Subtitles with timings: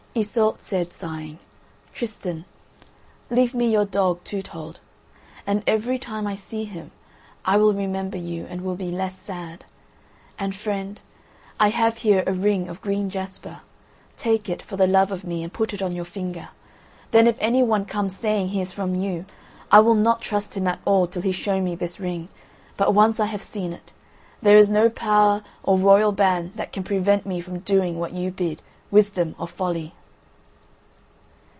[0.13, 1.39] Iseult said, sighing:
[1.93, 2.43] "Tristan,
[3.29, 4.81] leave me your dog, Toothold,
[5.47, 6.91] and every time I see him
[7.45, 9.63] I will remember you, and will be less sad.
[10.37, 10.99] And, friend,
[11.61, 13.61] I have here a ring of green jasper.
[14.17, 16.49] Take it for the love of me, and put it on your finger;
[17.11, 19.23] then if anyone come saying he is from you,
[19.71, 22.27] I will not trust him at all till he show me this ring,
[22.75, 23.93] but once I have seen it,
[24.41, 28.29] there is no power or royal ban that can prevent me from doing what you
[28.29, 29.93] bid—wisdom or folly."